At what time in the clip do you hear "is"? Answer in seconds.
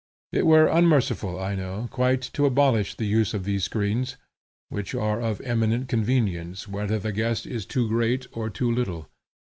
7.45-7.67